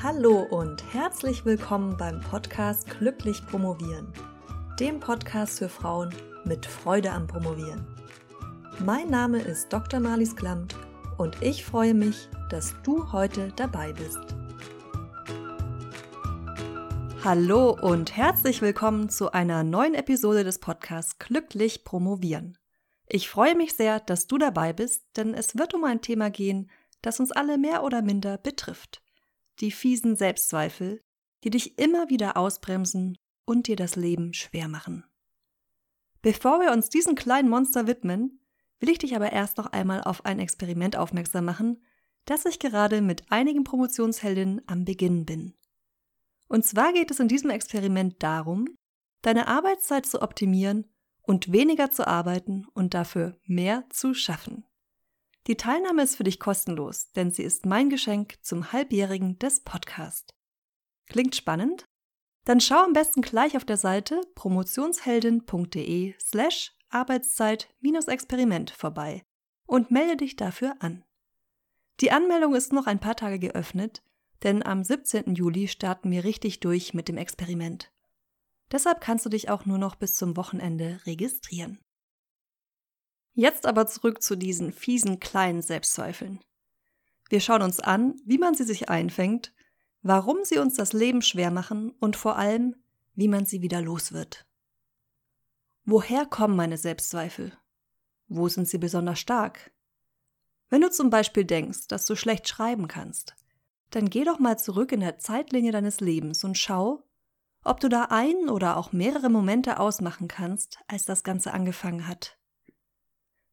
[0.00, 4.12] Hallo und herzlich willkommen beim Podcast Glücklich Promovieren,
[4.78, 7.84] dem Podcast für Frauen mit Freude am Promovieren.
[8.78, 9.98] Mein Name ist Dr.
[9.98, 10.76] Marlies Klamt
[11.16, 14.20] und ich freue mich, dass du heute dabei bist.
[17.24, 22.56] Hallo und herzlich willkommen zu einer neuen Episode des Podcasts Glücklich Promovieren.
[23.08, 26.70] Ich freue mich sehr, dass du dabei bist, denn es wird um ein Thema gehen,
[27.02, 29.02] das uns alle mehr oder minder betrifft
[29.60, 31.00] die fiesen Selbstzweifel,
[31.44, 35.04] die dich immer wieder ausbremsen und dir das Leben schwer machen.
[36.22, 38.40] Bevor wir uns diesem kleinen Monster widmen,
[38.80, 41.82] will ich dich aber erst noch einmal auf ein Experiment aufmerksam machen,
[42.24, 45.54] das ich gerade mit einigen Promotionsheldinnen am Beginn bin.
[46.48, 48.66] Und zwar geht es in diesem Experiment darum,
[49.22, 50.86] deine Arbeitszeit zu optimieren
[51.22, 54.64] und weniger zu arbeiten und dafür mehr zu schaffen.
[55.48, 60.34] Die Teilnahme ist für dich kostenlos, denn sie ist mein Geschenk zum Halbjährigen des Podcasts.
[61.06, 61.86] Klingt spannend?
[62.44, 69.24] Dann schau am besten gleich auf der Seite promotionsheldin.de slash Arbeitszeit-Experiment vorbei
[69.66, 71.02] und melde dich dafür an.
[72.00, 74.02] Die Anmeldung ist noch ein paar Tage geöffnet,
[74.42, 75.34] denn am 17.
[75.34, 77.90] Juli starten wir richtig durch mit dem Experiment.
[78.70, 81.78] Deshalb kannst du dich auch nur noch bis zum Wochenende registrieren.
[83.38, 86.40] Jetzt aber zurück zu diesen fiesen kleinen Selbstzweifeln.
[87.30, 89.54] Wir schauen uns an, wie man sie sich einfängt,
[90.02, 92.74] warum sie uns das Leben schwer machen und vor allem,
[93.14, 94.44] wie man sie wieder los wird.
[95.84, 97.56] Woher kommen meine Selbstzweifel?
[98.26, 99.70] Wo sind sie besonders stark?
[100.68, 103.36] Wenn du zum Beispiel denkst, dass du schlecht schreiben kannst,
[103.90, 107.04] dann geh doch mal zurück in der Zeitlinie deines Lebens und schau,
[107.62, 112.36] ob du da ein oder auch mehrere Momente ausmachen kannst, als das Ganze angefangen hat.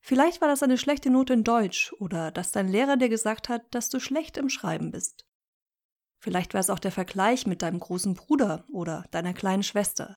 [0.00, 3.62] Vielleicht war das eine schlechte Note in Deutsch oder dass dein Lehrer dir gesagt hat,
[3.74, 5.26] dass du schlecht im Schreiben bist.
[6.18, 10.16] Vielleicht war es auch der Vergleich mit deinem großen Bruder oder deiner kleinen Schwester,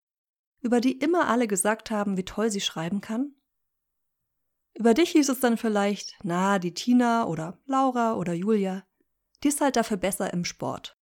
[0.62, 3.36] über die immer alle gesagt haben, wie toll sie schreiben kann.
[4.76, 8.84] Über dich hieß es dann vielleicht, na, die Tina oder Laura oder Julia,
[9.44, 10.98] die ist halt dafür besser im Sport.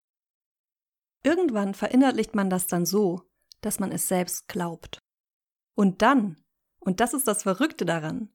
[1.22, 3.22] Irgendwann verinnerlicht man das dann so,
[3.60, 4.98] dass man es selbst glaubt.
[5.74, 6.42] Und dann,
[6.78, 8.30] und das ist das Verrückte daran,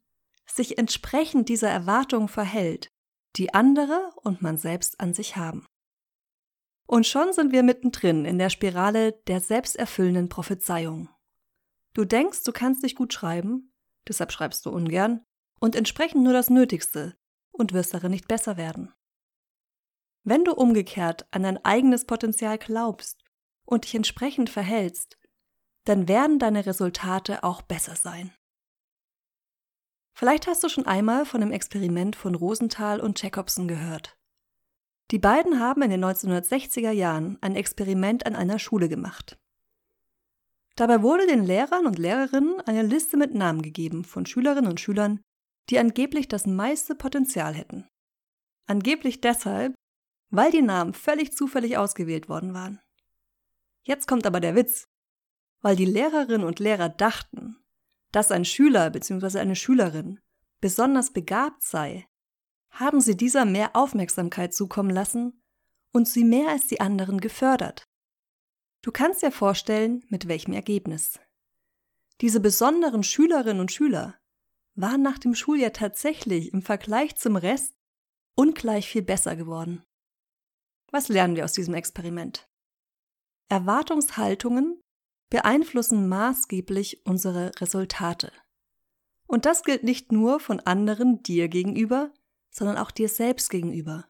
[0.45, 2.89] sich entsprechend dieser Erwartung verhält,
[3.35, 5.65] die andere und man selbst an sich haben.
[6.87, 11.09] Und schon sind wir mittendrin in der Spirale der selbsterfüllenden Prophezeiung.
[11.93, 13.73] Du denkst, du kannst nicht gut schreiben,
[14.07, 15.23] deshalb schreibst du ungern
[15.59, 17.17] und entsprechend nur das Nötigste
[17.51, 18.93] und wirst darin nicht besser werden.
[20.23, 23.23] Wenn du umgekehrt an dein eigenes Potenzial glaubst
[23.63, 25.17] und dich entsprechend verhältst,
[25.85, 28.33] dann werden deine Resultate auch besser sein.
[30.17, 34.17] Vielleicht hast du schon einmal von dem Experiment von Rosenthal und Jacobson gehört.
[35.11, 39.37] Die beiden haben in den 1960er Jahren ein Experiment an einer Schule gemacht.
[40.77, 45.21] Dabei wurde den Lehrern und Lehrerinnen eine Liste mit Namen gegeben von Schülerinnen und Schülern,
[45.69, 47.87] die angeblich das meiste Potenzial hätten.
[48.67, 49.75] Angeblich deshalb,
[50.31, 52.79] weil die Namen völlig zufällig ausgewählt worden waren.
[53.83, 54.85] Jetzt kommt aber der Witz.
[55.61, 57.57] Weil die Lehrerinnen und Lehrer dachten,
[58.15, 59.39] dass ein Schüler bzw.
[59.39, 60.21] eine Schülerin
[60.61, 62.07] besonders begabt sei,
[62.69, 65.43] haben sie dieser mehr Aufmerksamkeit zukommen lassen
[65.91, 67.89] und sie mehr als die anderen gefördert.
[68.81, 71.19] Du kannst dir vorstellen, mit welchem Ergebnis.
[72.21, 74.15] Diese besonderen Schülerinnen und Schüler
[74.75, 77.73] waren nach dem Schuljahr tatsächlich im Vergleich zum Rest
[78.35, 79.83] ungleich viel besser geworden.
[80.89, 82.47] Was lernen wir aus diesem Experiment?
[83.49, 84.81] Erwartungshaltungen
[85.35, 88.31] beeinflussen maßgeblich unsere Resultate.
[89.27, 92.13] Und das gilt nicht nur von anderen dir gegenüber,
[92.51, 94.07] sondern auch dir selbst gegenüber.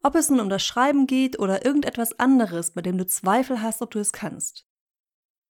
[0.00, 3.82] Ob es nun um das Schreiben geht oder irgendetwas anderes, bei dem du Zweifel hast,
[3.82, 4.64] ob du es kannst.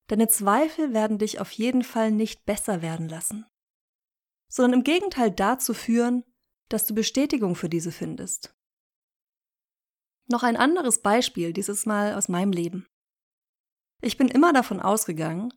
[0.06, 3.44] Deine Zweifel werden dich auf jeden Fall nicht besser werden lassen,
[4.48, 6.24] sondern im Gegenteil dazu führen,
[6.70, 8.56] dass du Bestätigung für diese findest.
[10.28, 12.86] Noch ein anderes Beispiel, dieses Mal aus meinem Leben.
[14.02, 15.54] Ich bin immer davon ausgegangen,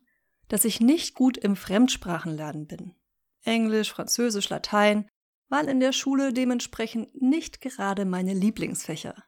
[0.48, 2.94] dass ich nicht gut im Fremdsprachenlernen bin.
[3.42, 5.10] Englisch, Französisch, Latein
[5.48, 9.24] waren in der Schule dementsprechend nicht gerade meine Lieblingsfächer.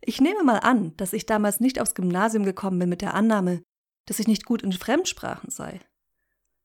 [0.00, 3.62] Ich nehme mal an, dass ich damals nicht aufs Gymnasium gekommen bin mit der Annahme,
[4.06, 5.80] dass ich nicht gut in Fremdsprachen sei.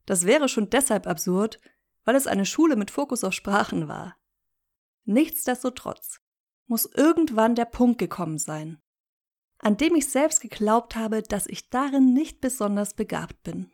[0.05, 1.59] Das wäre schon deshalb absurd,
[2.03, 4.17] weil es eine Schule mit Fokus auf Sprachen war.
[5.05, 6.19] Nichtsdestotrotz
[6.65, 8.81] muss irgendwann der Punkt gekommen sein,
[9.63, 13.71] an dem ich selbst geglaubt habe, dass ich darin nicht besonders begabt bin.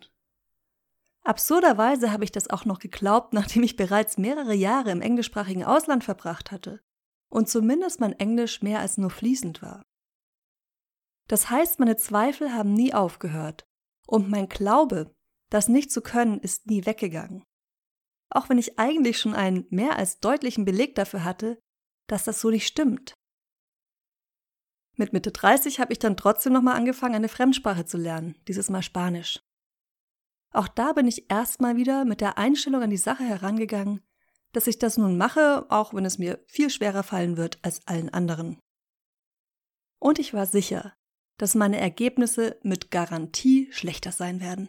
[1.23, 6.03] Absurderweise habe ich das auch noch geglaubt, nachdem ich bereits mehrere Jahre im englischsprachigen Ausland
[6.03, 6.81] verbracht hatte
[7.29, 9.83] und zumindest mein Englisch mehr als nur fließend war.
[11.27, 13.65] Das heißt, meine Zweifel haben nie aufgehört.
[14.07, 15.13] Und mein Glaube,
[15.51, 17.43] das nicht zu können, ist nie weggegangen.
[18.31, 21.59] Auch wenn ich eigentlich schon einen mehr als deutlichen Beleg dafür hatte,
[22.07, 23.13] dass das so nicht stimmt.
[24.99, 28.81] Mit Mitte 30 habe ich dann trotzdem nochmal angefangen, eine Fremdsprache zu lernen, dieses Mal
[28.81, 29.39] Spanisch.
[30.51, 34.01] Auch da bin ich erstmal wieder mit der Einstellung an die Sache herangegangen,
[34.51, 38.09] dass ich das nun mache, auch wenn es mir viel schwerer fallen wird als allen
[38.09, 38.59] anderen.
[39.99, 40.93] Und ich war sicher,
[41.37, 44.67] dass meine Ergebnisse mit Garantie schlechter sein werden.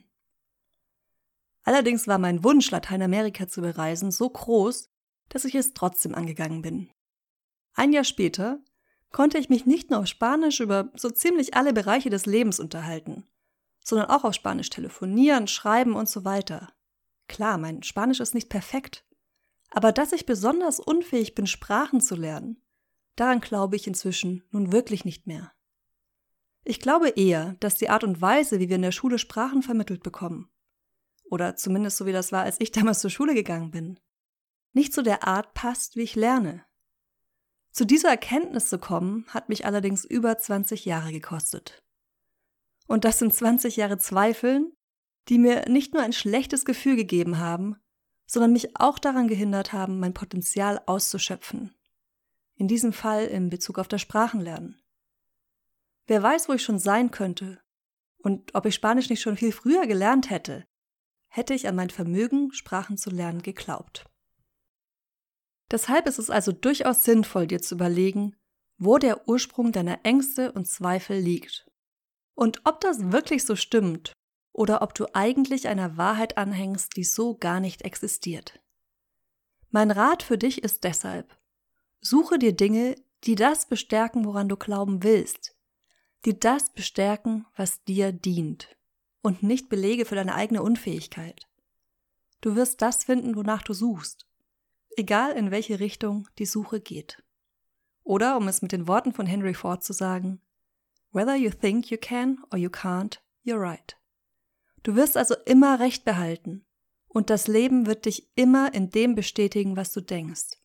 [1.65, 4.91] Allerdings war mein Wunsch, Lateinamerika zu bereisen, so groß,
[5.29, 6.89] dass ich es trotzdem angegangen bin.
[7.75, 8.61] Ein Jahr später
[9.11, 13.27] konnte ich mich nicht nur auf Spanisch über so ziemlich alle Bereiche des Lebens unterhalten,
[13.85, 16.73] sondern auch auf Spanisch telefonieren, schreiben und so weiter.
[17.29, 19.05] Klar, mein Spanisch ist nicht perfekt,
[19.71, 22.63] aber dass ich besonders unfähig bin, Sprachen zu lernen,
[23.17, 25.53] daran glaube ich inzwischen nun wirklich nicht mehr.
[26.65, 30.03] Ich glaube eher, dass die Art und Weise, wie wir in der Schule Sprachen vermittelt
[30.03, 30.51] bekommen,
[31.25, 33.99] oder zumindest so wie das war, als ich damals zur Schule gegangen bin,
[34.73, 36.65] nicht zu der Art passt, wie ich lerne.
[37.73, 41.83] Zu dieser Erkenntnis zu kommen, hat mich allerdings über 20 Jahre gekostet.
[42.87, 44.73] Und das sind 20 Jahre Zweifeln,
[45.29, 47.77] die mir nicht nur ein schlechtes Gefühl gegeben haben,
[48.27, 51.75] sondern mich auch daran gehindert haben, mein Potenzial auszuschöpfen.
[52.57, 54.81] In diesem Fall in Bezug auf das Sprachenlernen.
[56.07, 57.61] Wer weiß, wo ich schon sein könnte
[58.19, 60.67] und ob ich Spanisch nicht schon viel früher gelernt hätte,
[61.29, 64.05] hätte ich an mein Vermögen, Sprachen zu lernen, geglaubt.
[65.71, 68.35] Deshalb ist es also durchaus sinnvoll, dir zu überlegen,
[68.79, 71.71] wo der Ursprung deiner Ängste und Zweifel liegt.
[72.35, 74.13] Und ob das wirklich so stimmt
[74.53, 78.59] oder ob du eigentlich einer Wahrheit anhängst, die so gar nicht existiert.
[79.71, 81.39] Mein Rat für dich ist deshalb,
[82.01, 85.55] suche dir Dinge, die das bestärken, woran du glauben willst,
[86.25, 88.77] die das bestärken, was dir dient,
[89.23, 91.47] und nicht Belege für deine eigene Unfähigkeit.
[92.41, 94.30] Du wirst das finden, wonach du suchst
[94.97, 97.23] egal in welche Richtung die Suche geht.
[98.03, 100.41] Oder, um es mit den Worten von Henry Ford zu sagen,
[101.13, 103.97] Whether you think you can or you can't, you're right.
[104.83, 106.65] Du wirst also immer Recht behalten
[107.09, 110.57] und das Leben wird dich immer in dem bestätigen, was du denkst.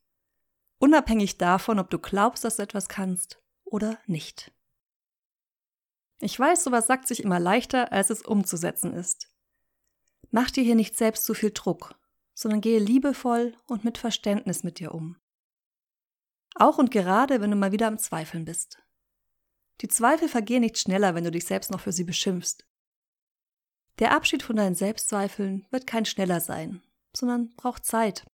[0.78, 4.52] Unabhängig davon, ob du glaubst, dass du etwas kannst oder nicht.
[6.20, 9.30] Ich weiß, sowas sagt sich immer leichter, als es umzusetzen ist.
[10.32, 11.96] Mach dir hier nicht selbst zu viel Druck
[12.36, 15.18] sondern gehe liebevoll und mit Verständnis mit dir um.
[16.54, 18.78] Auch und gerade, wenn du mal wieder am Zweifeln bist.
[19.82, 22.66] Die Zweifel vergehen nicht schneller, wenn du dich selbst noch für sie beschimpfst.
[24.00, 26.82] Der Abschied von deinen Selbstzweifeln wird kein schneller sein,
[27.16, 28.26] sondern braucht Zeit.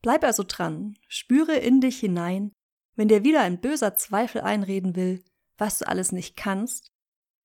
[0.00, 2.52] Bleib also dran, spüre in dich hinein,
[2.94, 5.24] wenn dir wieder ein böser Zweifel einreden will,
[5.58, 6.90] was du alles nicht kannst,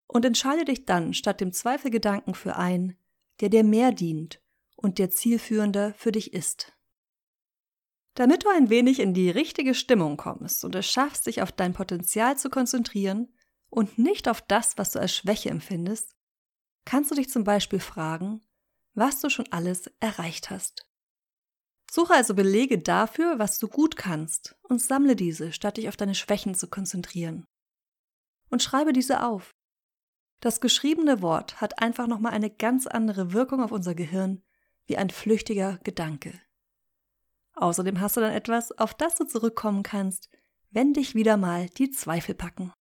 [0.08, 2.98] und entscheide dich dann statt dem Zweifelgedanken für einen,
[3.42, 4.40] der dir mehr dient
[4.88, 6.72] und der zielführender für dich ist.
[8.14, 11.74] Damit du ein wenig in die richtige Stimmung kommst und es schaffst, dich auf dein
[11.74, 13.34] Potenzial zu konzentrieren
[13.70, 16.16] und nicht auf das, was du als Schwäche empfindest,
[16.86, 18.48] kannst du dich zum Beispiel fragen,
[18.94, 20.88] was du schon alles erreicht hast.
[21.92, 26.16] Suche also Belege dafür, was du gut kannst und sammle diese, statt dich auf deine
[26.16, 27.46] Schwächen zu konzentrieren.
[28.50, 29.52] Und schreibe diese auf.
[30.40, 34.44] Das geschriebene Wort hat einfach nochmal eine ganz andere Wirkung auf unser Gehirn
[34.88, 36.40] wie ein flüchtiger Gedanke.
[37.54, 40.30] Außerdem hast du dann etwas, auf das du zurückkommen kannst,
[40.70, 42.72] wenn dich wieder mal die Zweifel packen.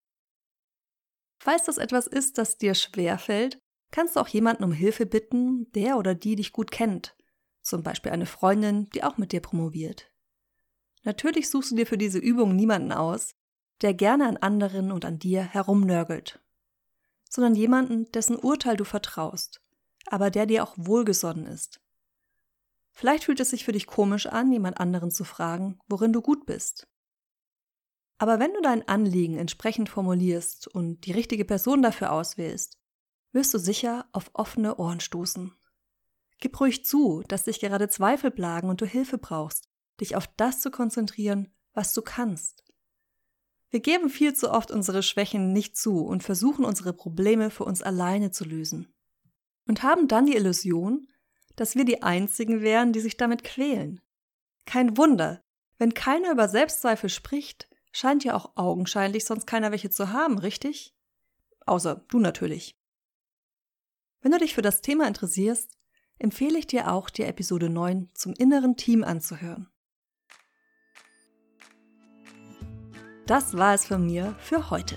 [1.39, 3.59] Falls das etwas ist, das dir schwer fällt,
[3.91, 7.17] kannst du auch jemanden um Hilfe bitten, der oder die dich gut kennt,
[7.63, 10.11] zum Beispiel eine Freundin, die auch mit dir promoviert.
[11.05, 13.35] Natürlich suchst du dir für diese Übung niemanden aus,
[13.83, 16.41] der gerne an anderen und an dir herumnörgelt,
[17.31, 19.63] sondern jemanden, dessen Urteil du vertraust,
[20.07, 21.81] aber der dir auch wohlgesonnen ist
[22.97, 26.47] Vielleicht fühlt es sich für dich komisch an, jemand anderen zu fragen, worin du gut
[26.47, 26.89] bist.
[28.17, 32.79] Aber wenn du dein Anliegen entsprechend formulierst und die richtige Person dafür auswählst,
[33.33, 35.53] wirst du sicher auf offene Ohren stoßen.
[36.41, 39.69] Gib ruhig zu, dass dich gerade Zweifel plagen und du Hilfe brauchst,
[40.01, 42.65] dich auf das zu konzentrieren, was du kannst.
[43.69, 47.83] Wir geben viel zu oft unsere Schwächen nicht zu und versuchen unsere Probleme für uns
[47.83, 48.95] alleine zu lösen.
[49.67, 51.09] Und haben dann die Illusion,
[51.57, 54.01] dass wir die Einzigen wären, die sich damit quälen.
[54.67, 55.43] Kein Wunder,
[55.79, 60.95] wenn keiner über Selbstzweifel spricht, scheint ja auch augenscheinlich sonst keiner welche zu haben, richtig?
[61.65, 62.79] Außer du natürlich.
[64.21, 65.77] Wenn du dich für das Thema interessierst,
[66.19, 69.69] empfehle ich dir auch, die Episode 9 zum inneren Team anzuhören.
[73.27, 74.97] Das war es von mir für heute.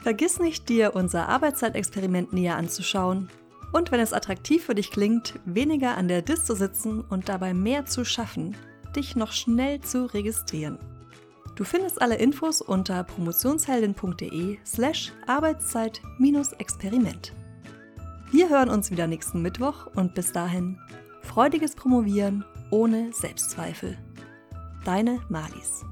[0.00, 3.30] Vergiss nicht, dir unser Arbeitszeitexperiment näher anzuschauen
[3.72, 7.54] und wenn es attraktiv für dich klingt, weniger an der Dis zu sitzen und dabei
[7.54, 8.56] mehr zu schaffen,
[8.94, 10.78] dich noch schnell zu registrieren.
[11.54, 17.34] Du findest alle Infos unter promotionsheldin.de slash Arbeitszeit-Experiment.
[18.30, 20.78] Wir hören uns wieder nächsten Mittwoch und bis dahin
[21.20, 23.98] freudiges Promovieren ohne Selbstzweifel.
[24.84, 25.84] Deine Malis.